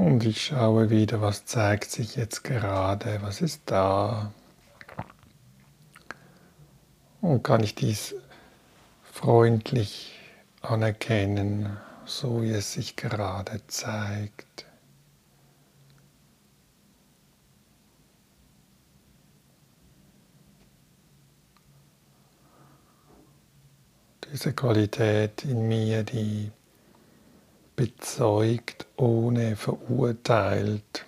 Und 0.00 0.24
ich 0.24 0.46
schaue 0.46 0.88
wieder, 0.88 1.20
was 1.20 1.44
zeigt 1.44 1.90
sich 1.90 2.16
jetzt 2.16 2.42
gerade, 2.42 3.20
was 3.20 3.42
ist 3.42 3.60
da. 3.66 4.32
Und 7.20 7.42
kann 7.42 7.62
ich 7.62 7.74
dies 7.74 8.14
freundlich 9.02 10.18
anerkennen, 10.62 11.76
so 12.06 12.40
wie 12.40 12.50
es 12.50 12.72
sich 12.72 12.96
gerade 12.96 13.60
zeigt. 13.66 14.64
Diese 24.32 24.54
Qualität 24.54 25.44
in 25.44 25.68
mir, 25.68 26.04
die 26.04 26.52
bezeugt, 27.80 28.86
ohne 28.98 29.56
verurteilt 29.56 31.06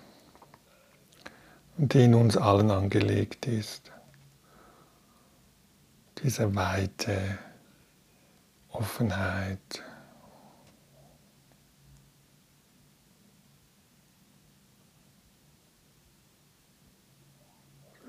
die 1.77 2.05
in 2.05 2.15
uns 2.15 2.35
allen 2.35 2.71
angelegt 2.71 3.45
ist. 3.45 3.91
Diese 6.23 6.55
weite 6.55 7.37
Offenheit. 8.69 9.83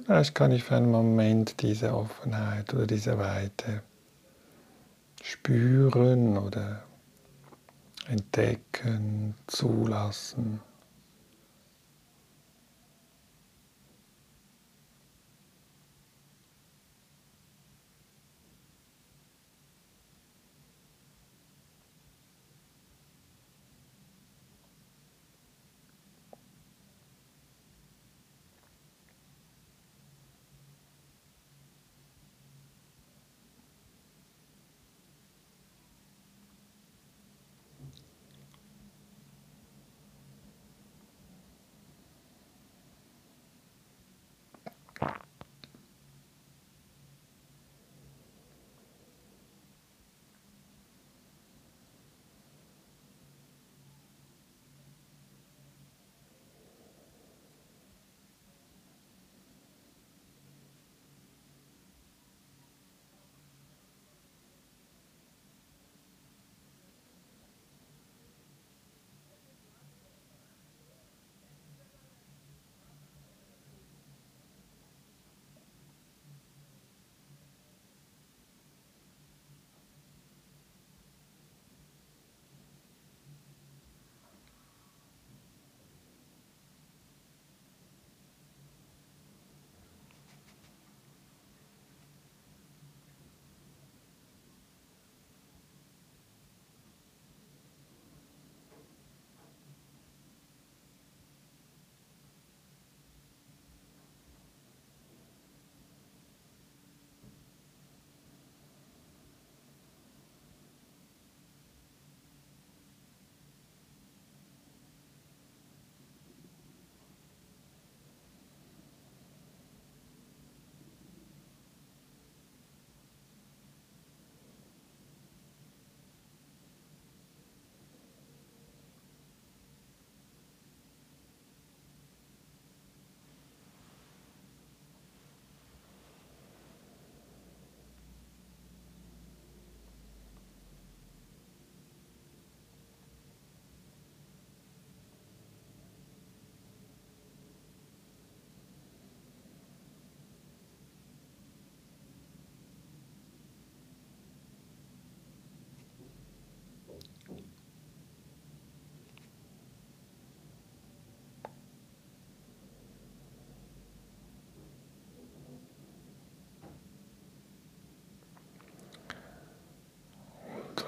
Vielleicht 0.07 0.35
kann 0.35 0.53
ich 0.53 0.65
für 0.65 0.77
einen 0.77 0.91
Moment 0.91 1.61
diese 1.61 1.95
Offenheit 1.95 2.73
oder 2.73 2.87
diese 2.87 3.19
Weite 3.19 3.83
spüren 5.23 6.39
oder 6.39 6.83
entdecken, 8.09 9.35
zulassen. 9.47 10.61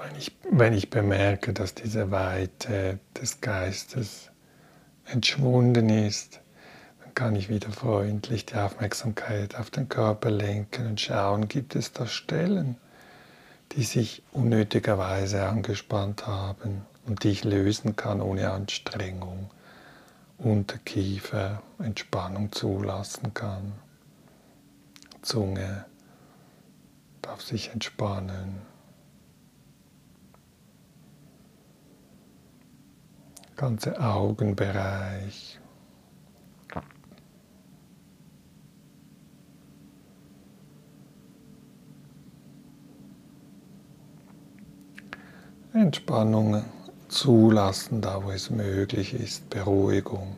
Wenn 0.03 0.15
ich, 0.15 0.35
wenn 0.49 0.73
ich 0.73 0.89
bemerke, 0.89 1.53
dass 1.53 1.73
diese 1.73 2.11
Weite 2.11 2.99
des 3.19 3.41
Geistes 3.41 4.31
entschwunden 5.05 5.89
ist, 5.89 6.41
dann 7.03 7.13
kann 7.13 7.35
ich 7.35 7.49
wieder 7.49 7.69
freundlich 7.71 8.45
die 8.45 8.55
Aufmerksamkeit 8.55 9.55
auf 9.55 9.69
den 9.69 9.89
Körper 9.89 10.29
lenken 10.29 10.87
und 10.87 11.01
schauen, 11.01 11.47
gibt 11.47 11.75
es 11.75 11.93
da 11.93 12.05
Stellen, 12.07 12.77
die 13.73 13.83
sich 13.83 14.23
unnötigerweise 14.31 15.47
angespannt 15.47 16.27
haben 16.27 16.85
und 17.05 17.23
die 17.23 17.29
ich 17.29 17.43
lösen 17.43 17.95
kann 17.95 18.21
ohne 18.21 18.51
Anstrengung. 18.51 19.49
Unterkiefer 20.37 21.63
Entspannung 21.79 22.51
zulassen 22.51 23.33
kann. 23.33 23.73
Zunge 25.23 25.85
darf 27.21 27.41
sich 27.41 27.71
entspannen. 27.71 28.61
Ganze 33.57 33.99
Augenbereich. 33.99 35.59
Entspannung 45.73 46.63
zulassen, 47.07 48.01
da 48.01 48.23
wo 48.23 48.31
es 48.31 48.49
möglich 48.49 49.13
ist, 49.13 49.49
Beruhigung. 49.49 50.35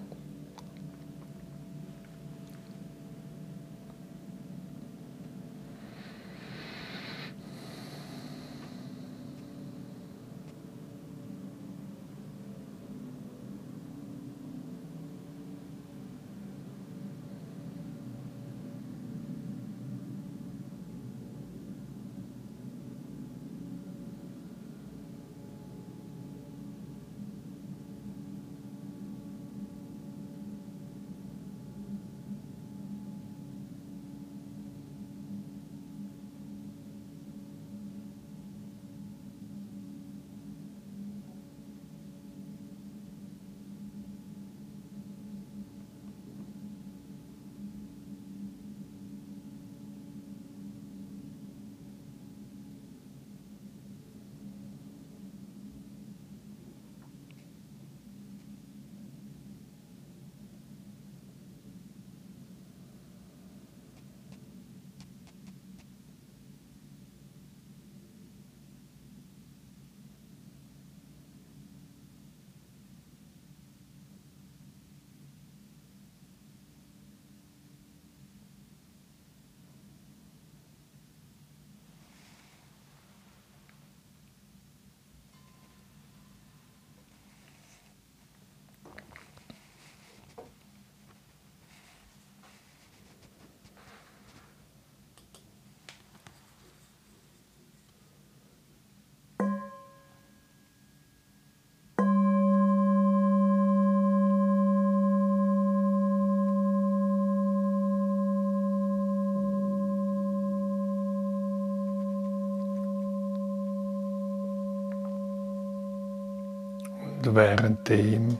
Währenddem 117.35 118.37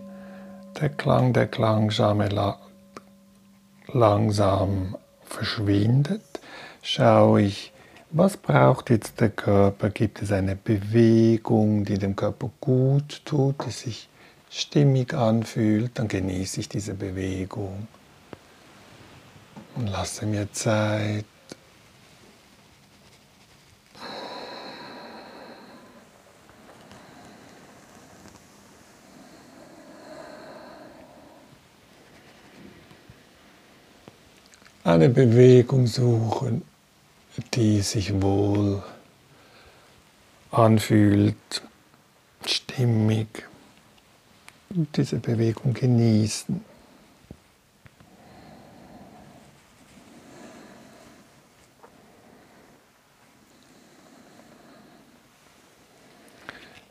der 0.80 0.90
Klang 0.90 1.34
der 1.34 1.48
Klangschale 1.48 2.56
langsam 3.88 4.96
verschwindet, 5.24 6.22
schaue 6.82 7.42
ich, 7.42 7.74
was 8.12 8.38
braucht 8.38 8.90
jetzt 8.90 9.20
der 9.22 9.30
Körper? 9.30 9.90
Gibt 9.90 10.22
es 10.22 10.32
eine 10.32 10.56
Bewegung, 10.56 11.86
die 11.86 12.00
dem 12.00 12.16
Körper 12.16 12.50
gut 12.60 13.22
tut, 13.26 13.66
die 13.66 13.72
sich 13.72 14.10
stimmig 14.50 15.14
anfühlt? 15.14 15.92
Dann 16.00 16.08
genieße 16.08 16.62
ich 16.62 16.70
diese 16.70 16.96
Bewegung 16.96 17.88
und 19.76 19.88
lasse 19.88 20.26
mir 20.26 20.52
Zeit. 20.52 21.26
Eine 35.00 35.12
Bewegung 35.12 35.88
suchen, 35.88 36.62
die 37.54 37.80
sich 37.80 38.22
wohl 38.22 38.84
anfühlt, 40.52 41.62
stimmig, 42.46 43.48
diese 44.70 45.16
Bewegung 45.20 45.74
genießen. 45.74 46.66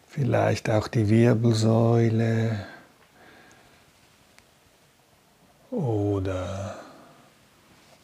Vielleicht 0.09 0.71
auch 0.71 0.89
die 0.89 1.11
Wirbelsäule 1.11 2.69
oder 5.71 6.88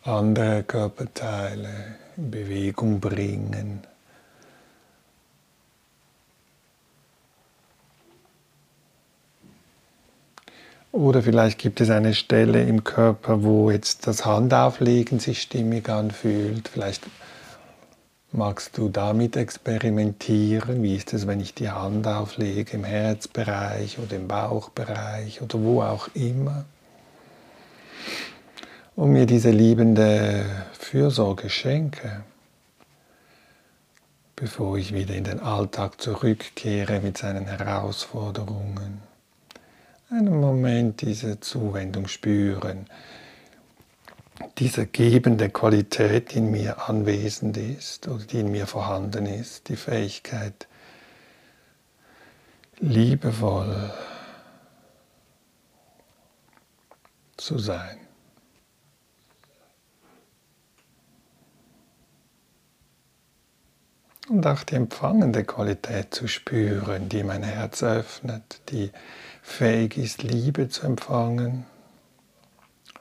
andere 0.05 0.63
Körperteile 0.65 1.97
in 2.17 2.31
Bewegung 2.31 3.01
bringen. 3.01 3.83
Oder 10.93 11.23
vielleicht 11.23 11.59
gibt 11.59 11.81
es 11.81 11.91
eine 11.91 12.15
Stelle 12.15 12.63
im 12.63 12.85
Körper, 12.85 13.43
wo 13.43 13.71
jetzt 13.71 14.07
das 14.07 14.25
Handauflegen 14.25 15.19
sich 15.19 15.43
stimmig 15.43 15.89
anfühlt. 15.89 16.69
Vielleicht 16.69 17.05
magst 18.31 18.77
du 18.79 18.91
damit 18.91 19.37
experimentieren. 19.37 20.83
Wie 20.83 20.95
ist 20.95 21.13
es, 21.15 21.27
wenn 21.27 21.41
ich 21.41 21.55
die 21.55 21.71
Hand 21.71 22.07
auflege 22.07 22.77
im 22.77 22.85
Herzbereich 22.85 23.99
oder 23.99 24.17
im 24.17 24.29
Bauchbereich 24.29 25.41
oder 25.41 25.61
wo 25.61 25.83
auch 25.83 26.09
immer? 26.15 26.65
Und 28.97 29.13
mir 29.13 29.27
diese 29.27 29.51
liebende 29.51 30.45
Fürsorge 30.73 31.51
schenke, 31.51 32.23
bevor 34.37 34.79
ich 34.79 34.95
wieder 34.95 35.15
in 35.15 35.25
den 35.25 35.41
Alltag 35.41 36.01
zurückkehre 36.01 37.01
mit 37.01 37.19
seinen 37.19 37.47
Herausforderungen. 37.47 39.03
Einen 40.11 40.41
Moment 40.41 41.01
diese 41.01 41.41
Zuwendung 41.41 42.07
spüren, 42.07 42.87
diese 44.59 44.87
gebende 44.87 45.49
Qualität, 45.49 46.33
die 46.33 46.39
in 46.39 46.51
mir 46.51 46.89
anwesend 46.89 47.57
ist 47.57 48.07
oder 48.07 48.25
die 48.25 48.41
in 48.41 48.51
mir 48.51 48.67
vorhanden 48.67 49.27
ist, 49.27 49.69
die 49.69 49.77
Fähigkeit, 49.77 50.69
liebevoll 52.81 53.93
zu 57.37 57.59
sein. 57.59 58.04
Und 64.29 64.47
auch 64.47 64.63
die 64.63 64.77
empfangende 64.77 65.45
Qualität 65.45 66.15
zu 66.15 66.29
spüren, 66.29 67.11
die 67.11 67.23
mein 67.23 67.43
Herz 67.43 67.83
öffnet, 67.83 68.63
die 68.71 68.91
fähig 69.43 69.99
ist, 69.99 70.23
Liebe 70.23 70.69
zu 70.69 70.87
empfangen, 70.87 71.67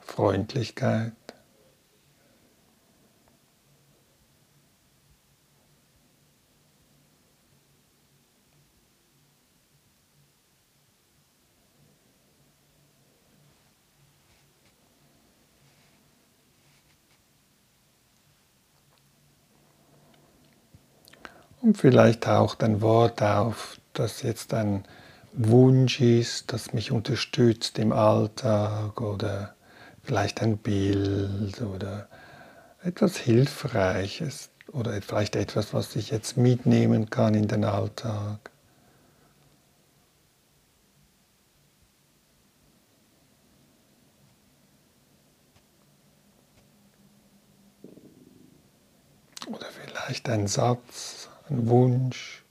Freundlichkeit. 0.02 1.12
Und 21.64 21.78
vielleicht 21.78 22.24
taucht 22.24 22.62
ein 22.62 22.82
Wort 22.82 23.22
auf, 23.22 23.80
das 23.94 24.20
jetzt 24.20 24.52
ein 24.52 24.84
Wunsch 25.32 25.98
ist, 25.98 26.52
das 26.52 26.74
mich 26.74 26.92
unterstützt 26.92 27.78
im 27.78 27.90
Alltag 27.90 29.00
oder 29.00 29.54
vielleicht 30.02 30.42
ein 30.42 30.58
Bild 30.58 31.62
oder 31.62 32.06
etwas 32.82 33.16
Hilfreiches 33.16 34.50
oder 34.72 35.00
vielleicht 35.00 35.36
etwas, 35.36 35.72
was 35.72 35.96
ich 35.96 36.10
jetzt 36.10 36.36
mitnehmen 36.36 37.08
kann 37.08 37.32
in 37.32 37.48
den 37.48 37.64
Alltag. 37.64 38.50
Oder 49.46 49.66
vielleicht 49.72 50.28
ein 50.28 50.46
Satz, 50.46 51.23
ein 51.54 51.68
Wunsch. 51.68 52.44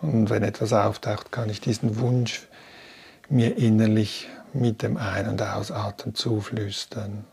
Und 0.00 0.30
wenn 0.30 0.42
etwas 0.42 0.72
auftaucht, 0.72 1.30
kann 1.30 1.50
ich 1.50 1.60
diesen 1.60 1.98
Wunsch 1.98 2.46
mir 3.28 3.56
innerlich 3.56 4.28
mit 4.52 4.82
dem 4.82 4.96
Ein- 4.96 5.28
und 5.28 5.42
Ausatmen 5.42 6.14
zuflüstern. 6.14 7.24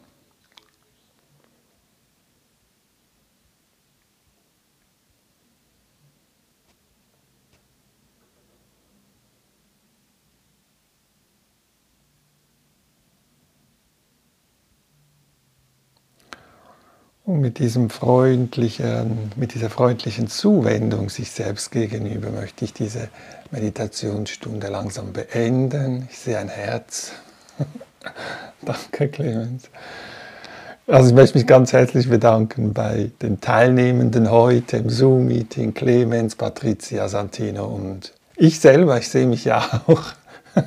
Mit, 17.28 17.60
diesem 17.60 17.90
freundlichen, 17.90 19.32
mit 19.36 19.54
dieser 19.54 19.70
freundlichen 19.70 20.28
Zuwendung 20.28 21.10
sich 21.10 21.32
selbst 21.32 21.72
gegenüber 21.72 22.30
möchte 22.32 22.64
ich 22.64 22.74
diese 22.74 23.10
Meditationsstunde 23.52 24.68
langsam 24.68 25.12
beenden. 25.12 26.08
Ich 26.10 26.20
sehe 26.20 26.40
ein 26.40 26.48
Herz. 26.48 27.12
Danke, 28.62 29.10
Clemens. 29.10 29.70
Also 30.88 31.10
ich 31.10 31.16
möchte 31.16 31.38
mich 31.38 31.46
ganz 31.46 31.74
herzlich 31.74 32.10
bedanken 32.10 32.74
bei 32.74 33.12
den 33.22 33.42
Teilnehmenden 33.42 34.32
heute 34.32 34.78
im 34.78 34.90
Zoom-Meeting, 34.90 35.74
Clemens, 35.74 36.38
Patricia, 36.38 37.10
Santino 37.10 37.66
und 37.66 38.14
ich 38.38 38.62
selber, 38.62 38.98
ich 38.98 39.10
sehe 39.10 39.28
mich 39.28 39.44
ja 39.44 39.84
auch. 39.88 40.04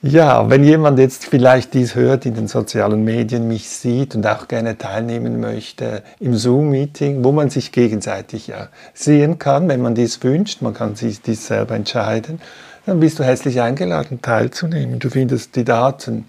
Ja, 0.00 0.48
wenn 0.48 0.62
jemand 0.62 1.00
jetzt 1.00 1.24
vielleicht 1.24 1.74
dies 1.74 1.96
hört, 1.96 2.24
in 2.24 2.34
den 2.34 2.46
sozialen 2.46 3.02
Medien 3.02 3.48
mich 3.48 3.68
sieht 3.68 4.14
und 4.14 4.24
auch 4.28 4.46
gerne 4.46 4.78
teilnehmen 4.78 5.40
möchte 5.40 6.04
im 6.20 6.36
Zoom-Meeting, 6.36 7.24
wo 7.24 7.32
man 7.32 7.50
sich 7.50 7.72
gegenseitig 7.72 8.46
ja 8.46 8.68
sehen 8.94 9.40
kann, 9.40 9.68
wenn 9.68 9.82
man 9.82 9.96
dies 9.96 10.22
wünscht, 10.22 10.62
man 10.62 10.72
kann 10.72 10.94
sich 10.94 11.20
dies 11.20 11.48
selber 11.48 11.74
entscheiden, 11.74 12.40
dann 12.86 13.00
bist 13.00 13.18
du 13.18 13.24
herzlich 13.24 13.60
eingeladen, 13.60 14.22
teilzunehmen. 14.22 15.00
Du 15.00 15.10
findest 15.10 15.56
die 15.56 15.64
Daten 15.64 16.28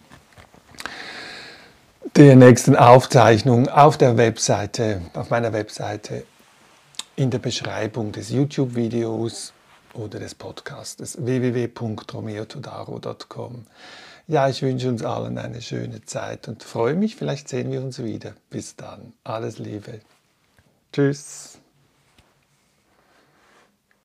der 2.15 2.35
nächsten 2.35 2.75
Aufzeichnung 2.75 3.67
auf 3.69 3.97
der 3.97 4.17
Webseite, 4.17 5.01
auf 5.13 5.29
meiner 5.29 5.53
Webseite, 5.53 6.23
in 7.15 7.29
der 7.29 7.37
Beschreibung 7.37 8.13
des 8.13 8.31
YouTube-Videos 8.31 9.53
oder 9.93 10.19
des 10.19 10.35
Podcastes 10.35 11.17
www.romeotodaro.com. 11.23 13.65
Ja, 14.27 14.47
ich 14.47 14.61
wünsche 14.61 14.89
uns 14.89 15.03
allen 15.03 15.37
eine 15.37 15.61
schöne 15.61 16.05
Zeit 16.05 16.47
und 16.47 16.63
freue 16.63 16.95
mich, 16.95 17.15
vielleicht 17.15 17.49
sehen 17.49 17.71
wir 17.71 17.81
uns 17.81 18.01
wieder. 18.03 18.33
Bis 18.49 18.75
dann. 18.75 19.13
Alles 19.23 19.59
Liebe. 19.59 20.01
Tschüss. 20.93 21.58